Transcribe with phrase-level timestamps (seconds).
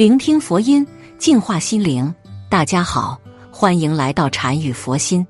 [0.00, 0.86] 聆听佛音，
[1.18, 2.14] 净化心灵。
[2.48, 5.26] 大家好，欢迎来到禅语佛心。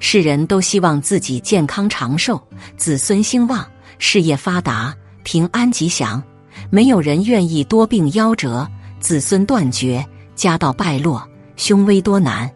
[0.00, 2.42] 世人都希望自己健康长寿，
[2.76, 3.64] 子孙兴旺，
[4.00, 4.92] 事业发达，
[5.22, 6.20] 平安吉祥。
[6.68, 8.68] 没有人愿意多病夭折，
[8.98, 10.04] 子孙断绝，
[10.34, 11.22] 家道败落，
[11.54, 12.52] 凶危多难。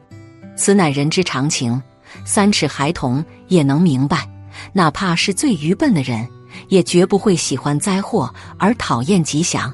[0.56, 1.80] 此乃人之常情，
[2.24, 4.28] 三尺孩童也能明白。
[4.72, 6.26] 哪怕是最愚笨的人，
[6.66, 9.72] 也绝不会喜欢灾祸而讨厌吉祥。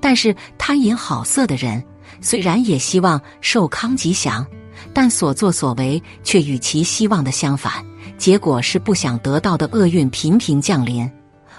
[0.00, 1.82] 但是贪淫好色的人，
[2.20, 4.46] 虽然也希望寿康吉祥，
[4.92, 7.72] 但所作所为却与其希望的相反，
[8.16, 11.10] 结果是不想得到的厄运频频降临，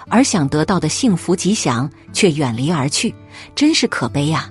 [0.08, 3.14] 而想得到的幸福吉祥却远离而去，
[3.54, 4.50] 真是可悲呀！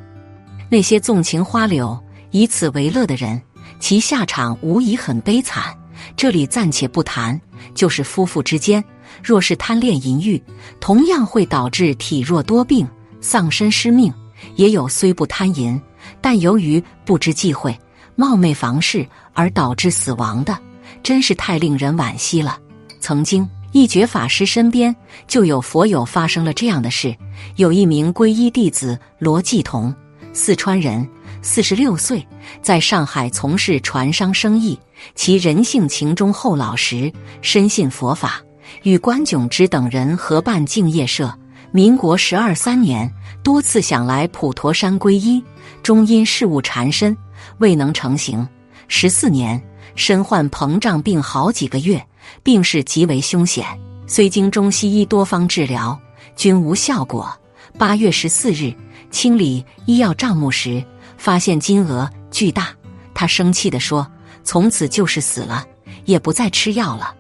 [0.70, 1.98] 那些纵情花柳、
[2.32, 3.42] 以此为乐的人，
[3.80, 5.76] 其下场无疑很悲惨。
[6.16, 7.40] 这里暂且不谈，
[7.76, 8.84] 就是夫妇之间，
[9.22, 10.42] 若是贪恋淫欲，
[10.80, 12.88] 同样会导致体弱多病。
[13.22, 14.14] 丧身失命，
[14.56, 15.80] 也有虽不贪淫，
[16.22, 17.78] 但由于不知忌讳、
[18.16, 20.58] 冒昧房事而导致死亡的，
[21.04, 22.58] 真是太令人惋惜了。
[23.00, 24.96] 曾经一觉法师身边
[25.28, 27.16] 就有佛友发生了这样的事：
[27.56, 29.94] 有一名皈依弟子罗继同，
[30.34, 31.08] 四川人，
[31.42, 32.26] 四十六岁，
[32.62, 34.78] 在上海从事船商生意，
[35.16, 37.12] 其人性情忠厚老实，
[37.42, 38.42] 深信佛法，
[38.84, 41.34] 与关炯之等人合办敬业社。
[41.72, 43.12] 民国十二三年，
[43.44, 45.44] 多次想来普陀山皈依，
[45.84, 47.16] 终因事务缠身，
[47.60, 48.48] 未能成行。
[48.88, 49.62] 十四年，
[49.94, 52.04] 身患膨胀病好几个月，
[52.42, 53.66] 病势极为凶险，
[54.08, 55.98] 虽经中西医多方治疗，
[56.36, 57.32] 均无效果。
[57.78, 58.74] 八月十四日，
[59.12, 60.84] 清理医药账目时，
[61.20, 62.70] 发现金额巨大，
[63.14, 64.06] 他生气地说
[64.44, 65.64] ：“从此就是死了，
[66.06, 67.14] 也不再吃药了。”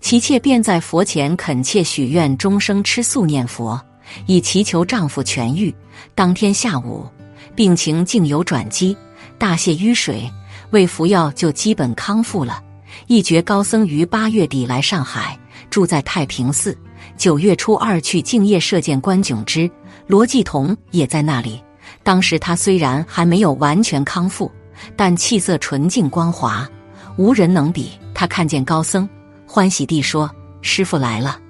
[0.00, 3.80] 其妾便在佛前恳切许愿，终生吃素念佛，
[4.26, 5.74] 以祈求丈夫痊愈。
[6.14, 7.06] 当天下午，
[7.54, 8.96] 病情竟有转机，
[9.36, 10.30] 大泻淤水，
[10.70, 12.62] 未服药就基本康复了。
[13.06, 16.76] 一觉高僧于八月底来上海，住在太平寺。
[17.16, 19.70] 九月初二去敬业社见关炯之，
[20.06, 21.60] 罗继同也在那里。
[22.02, 24.50] 当时他虽然还没有完全康复，
[24.96, 26.66] 但气色纯净光滑，
[27.16, 27.90] 无人能比。
[28.14, 29.08] 他看见高僧。
[29.50, 31.40] 欢喜地说：“师傅来了，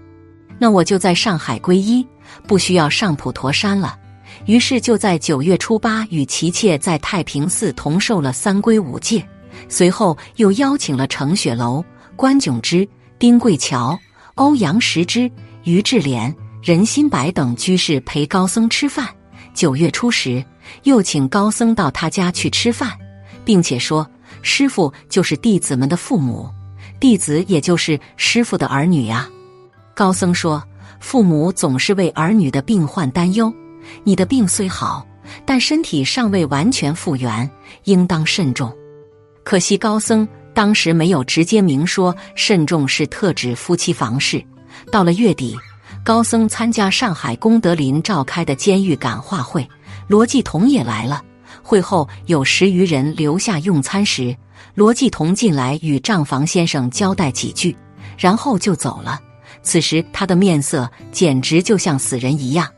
[0.57, 2.07] 那我就在上海皈依，
[2.47, 3.99] 不需要上普陀山了。”
[4.47, 9.27] 于是就在九月初八与其妾在太平寺同受了三皈五戒，
[9.69, 12.89] 随后又邀请了程雪楼、关炯之、
[13.19, 13.99] 丁桂桥、
[14.37, 15.29] 欧阳时之、
[15.65, 16.33] 于志莲、
[16.63, 19.09] 任新白等居士陪高僧吃饭。
[19.55, 20.43] 九月初十，
[20.85, 22.97] 又请高僧到他家去吃饭，
[23.45, 24.09] 并且说
[24.41, 26.49] ：“师傅就是弟子们的父母。”
[27.01, 29.29] 弟子也就是师傅的儿女呀。
[29.95, 30.63] 高僧说
[31.01, 33.53] ：“父母总是为儿女的病患担忧。
[34.05, 35.07] 你的病虽好，
[35.45, 37.49] 但身体尚未完全复原，
[37.85, 38.73] 应当慎重。”
[39.45, 44.45] 可惜高僧当时没有直接明说慎重是特指夫妻房事。
[44.93, 45.57] 到了月底，
[46.05, 49.67] 高僧参加上海功德林召开的监狱感化会，
[50.07, 51.23] 罗继同也来了。
[51.63, 54.37] 会后有十余人留下用餐时。
[54.75, 57.77] 罗继同进来与账房先生交代几句，
[58.17, 59.21] 然后就走了。
[59.63, 62.69] 此时他的面色简直就像死人一样。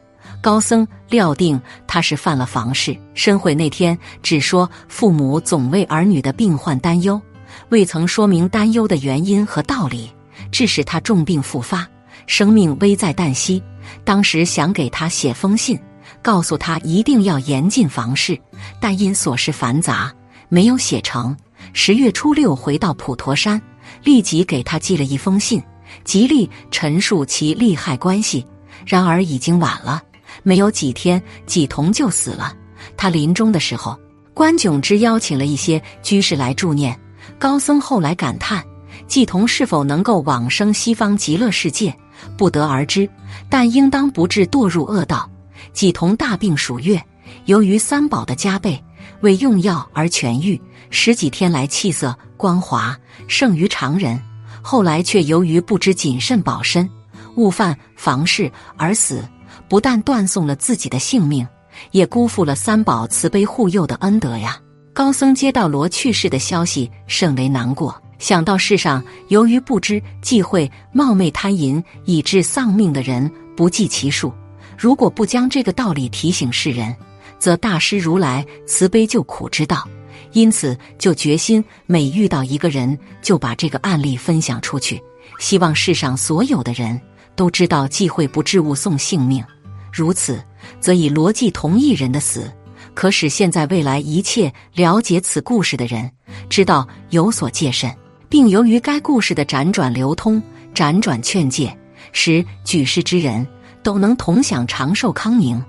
[0.43, 7.21] 高僧料定他是犯了房事，申会那天只说父母总为儿女的病患担忧，
[7.69, 10.11] 未曾说明担忧的原因和道理，
[10.51, 11.87] 致使他重病复发，
[12.27, 13.63] 生命危在旦夕。
[14.05, 15.79] 当时想给他写封信，
[16.23, 18.39] 告诉他一定要严禁房事，
[18.81, 20.13] 但因琐事繁杂，
[20.49, 21.37] 没有写成。
[21.73, 23.61] 十月初六回到普陀山，
[24.03, 25.63] 立即给他寄了一封信，
[26.05, 28.45] 极力陈述其利害关系。
[28.87, 30.03] 然而已经晚了，
[30.43, 32.55] 没有几天，纪同就死了。
[32.97, 33.99] 他临终的时候，
[34.35, 36.99] 关炯之邀请了一些居士来助念。
[37.39, 38.65] 高僧后来感叹，
[39.07, 41.95] 纪同是否能够往生西方极乐世界，
[42.37, 43.09] 不得而知，
[43.49, 45.30] 但应当不致堕入恶道。
[45.73, 47.03] 纪同大病数月，
[47.45, 48.83] 由于三宝的加倍，
[49.21, 50.61] 为用药而痊愈。
[50.91, 52.97] 十几天来，气色光滑，
[53.29, 54.21] 胜于常人。
[54.63, 56.89] 后来却由于不知谨慎保身，
[57.37, 59.25] 误犯房事而死，
[59.69, 61.47] 不但断送了自己的性命，
[61.93, 64.59] 也辜负了三宝慈悲护佑的恩德呀。
[64.93, 67.95] 高僧接到罗去世的消息，甚为难过。
[68.19, 74.31] 想到世上由于不知忌讳、冒昧贪淫，以致丧命的人不计其数，
[74.81, 76.97] 如果不将这个道理提醒世人，
[77.39, 79.87] 则大师如来慈悲救苦之道。
[80.33, 84.99] 因此，就决心每遇到一个人，就把这个案例分享出去，
[85.39, 86.99] 希望世上所有的人
[87.37, 89.45] 都知道忌讳不治误送性命。
[89.93, 90.43] 如此，
[90.81, 92.51] 则以罗辑同一人的死，
[92.95, 96.11] 可使现在未来一切了解此故事的人
[96.49, 97.95] 知道有所戒慎，
[98.31, 100.43] 并由于该故事的辗转流通、
[100.75, 101.71] 辗转劝诫，
[102.13, 103.47] 使举世之人
[103.83, 105.63] 都能同享长寿康宁，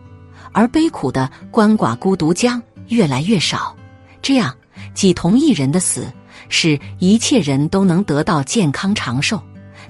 [0.51, 3.75] 而悲苦的鳏寡孤独将越来越少。
[4.21, 4.55] 这样，
[4.93, 6.05] 几同一人的死，
[6.49, 9.41] 使一切人都能得到健康长寿，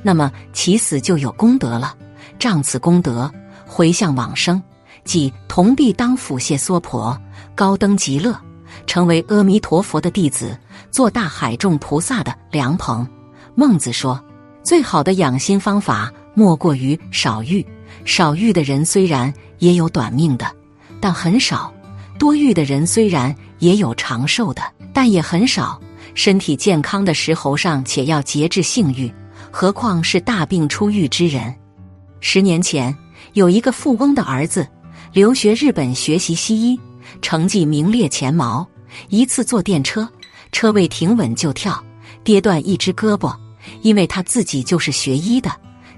[0.01, 1.95] 那么其死就有功德了。
[2.39, 3.31] 仗此功德，
[3.65, 4.61] 回向往生。
[5.03, 7.19] 即同必当辅谢娑婆，
[7.55, 8.39] 高登极乐，
[8.85, 10.55] 成为阿弥陀佛的弟子，
[10.91, 13.07] 做大海众菩萨的良朋。
[13.55, 14.23] 孟子说
[14.63, 17.65] ：“最好的养心方法，莫过于少欲。
[18.05, 20.51] 少欲的人虽然也有短命的，
[20.99, 21.71] 但很少；
[22.17, 24.61] 多欲的人虽然也有长寿的，
[24.93, 25.79] 但也很少。
[26.13, 29.11] 身体健康的时候尚且要节制性欲，
[29.49, 31.53] 何况是大病初愈之人？”
[32.19, 32.95] 十年前，
[33.33, 34.67] 有一个富翁的儿子。
[35.13, 36.79] 留学日本学习西医，
[37.21, 38.65] 成绩名列前茅。
[39.09, 40.07] 一次坐电车，
[40.53, 41.83] 车位停稳就跳，
[42.23, 43.35] 跌断一只胳膊。
[43.81, 45.51] 因为他自己就是学医的，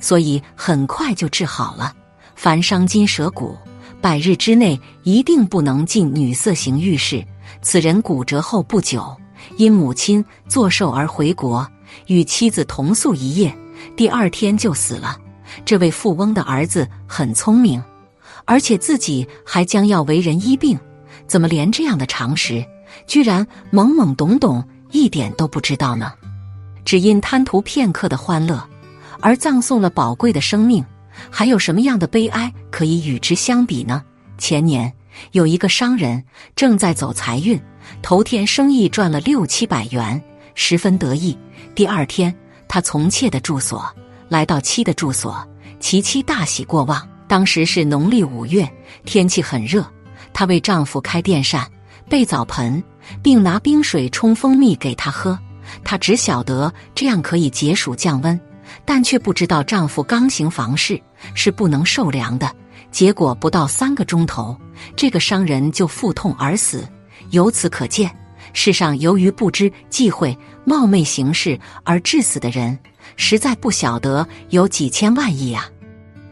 [0.03, 1.93] 所以很快就治好了。
[2.35, 3.57] 凡伤筋折骨，
[4.01, 7.25] 百日之内一定不能进女色型浴室。
[7.61, 9.15] 此人骨折后不久，
[9.55, 11.65] 因母亲作寿而回国，
[12.07, 13.55] 与妻子同宿一夜，
[13.95, 15.17] 第二天就死了。
[15.63, 17.81] 这位富翁的儿子很聪明。
[18.43, 20.77] 而且自己还将要为人医病，
[21.27, 22.65] 怎么连这样的常识，
[23.07, 26.11] 居然懵懵懂懂，一点都不知道呢？
[26.83, 28.61] 只因贪图片刻的欢乐，
[29.23, 30.85] 而葬送了宝贵的生命，
[31.31, 34.03] 还有什么样的悲哀可以与之相比呢？
[34.37, 34.91] 前年
[35.31, 36.21] 有一个商人
[36.57, 37.57] 正在走财运，
[38.01, 40.21] 头天生意赚了六七百元，
[40.55, 41.37] 十分得意。
[41.73, 42.35] 第二天，
[42.67, 43.89] 他从妾的住所
[44.27, 45.47] 来到妻的住所，
[45.79, 47.07] 其妻大喜过望。
[47.25, 48.69] 当时是农历五月，
[49.05, 49.89] 天气很热。
[50.33, 51.65] 她为丈夫开电扇、
[52.09, 52.83] 备澡盆，
[53.23, 55.39] 并拿冰水冲蜂蜜给他喝。
[55.81, 58.37] 她只晓得这样可以解暑降温，
[58.85, 61.01] 但却不知道丈夫刚行房事
[61.33, 62.49] 是不能受凉的。
[62.91, 64.55] 结果不到三个钟头，
[64.95, 66.87] 这个商人就腹痛而死。
[67.31, 68.09] 由此可见，
[68.53, 72.77] 世上由于不知忌讳、冒昧行事而致死的人，
[73.15, 75.67] 实在不晓得有几千万亿啊！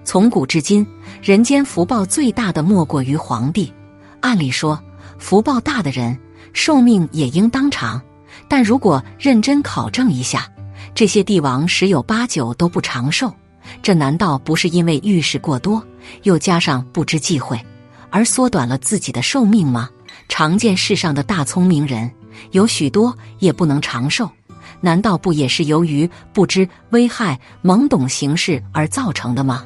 [0.04, 0.86] 从古至今，
[1.22, 3.74] 人间福报最大的莫过于皇帝。
[4.20, 4.80] 按理说，
[5.18, 6.16] 福报大的人
[6.54, 8.00] 寿命也应当长。
[8.48, 10.48] 但如果认真考证一下，
[10.94, 13.34] 这些帝王十有八九都不长寿。
[13.82, 15.86] 这难道不是因为遇事过多，
[16.24, 17.60] 又加上不知忌讳，
[18.10, 19.90] 而缩短了自己的寿命吗？
[20.28, 22.12] 常见世上的大聪明人，
[22.52, 24.30] 有许多也不能长寿，
[24.80, 29.66] 难道不也是由于不知危害、懵懂行事而造成的吗？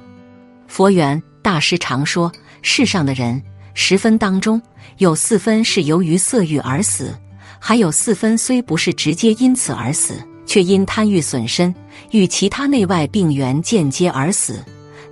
[0.67, 2.31] 佛缘大师常说，
[2.61, 3.41] 世上的人
[3.73, 4.61] 十分当中，
[4.97, 7.15] 有四分是由于色欲而死，
[7.59, 11.73] 还有四分虽不是直接因此而死，却因贪欲损身
[12.11, 14.63] 与其他内外病源间接而死，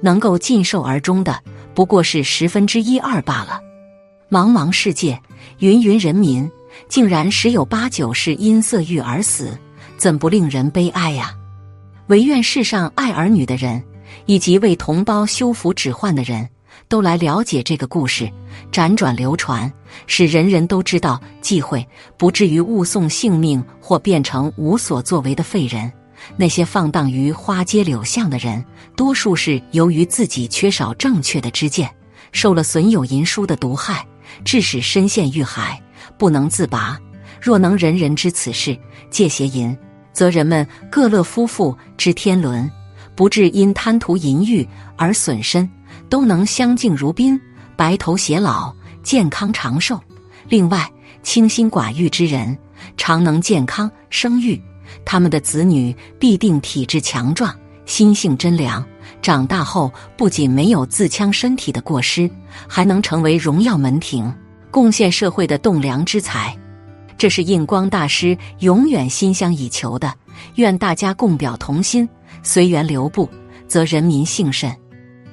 [0.01, 1.39] 能够尽寿而终的，
[1.73, 3.59] 不过是十分之一二罢了。
[4.29, 5.19] 茫茫世界，
[5.59, 6.49] 芸芸人民，
[6.87, 9.57] 竟然十有八九是因色欲而死，
[9.97, 11.33] 怎不令人悲哀呀？
[12.07, 13.83] 唯愿世上爱儿女的人。
[14.25, 16.47] 以及为同胞修福止患的人，
[16.87, 18.29] 都来了解这个故事，
[18.71, 19.71] 辗转流传，
[20.07, 21.87] 使人人都知道忌讳，
[22.17, 25.91] 不至于误送性命或变成无所作为的废人。
[26.37, 28.63] 那些放荡于花街柳巷的人，
[28.95, 31.89] 多数是由于自己缺少正确的知见，
[32.31, 34.05] 受了损友淫书的毒害，
[34.45, 35.81] 致使深陷欲海，
[36.17, 36.97] 不能自拔。
[37.41, 38.77] 若能人人知此事，
[39.09, 39.75] 戒邪淫，
[40.13, 42.69] 则人们各乐夫妇之天伦。
[43.15, 45.69] 不致因贪图淫欲而损身，
[46.13, 47.41] 都能相敬如宾，
[47.75, 49.99] 白头偕老，健康长寿。
[50.47, 50.87] 另外，
[51.23, 52.55] 清心寡欲之人
[52.97, 54.61] 常能健康生育，
[55.03, 57.51] 他们的子女必定体质强壮，
[57.87, 58.85] 心性真良。
[59.23, 62.29] 长大后不仅没有自戕身体的过失，
[62.67, 64.31] 还能成为荣耀门庭、
[64.69, 66.55] 贡献社会的栋梁之才。
[67.17, 70.13] 这是印光大师永远心相以求的。
[70.57, 72.07] 愿大家共表同心。
[72.43, 73.27] 随缘留步，
[73.67, 74.71] 则人民幸甚，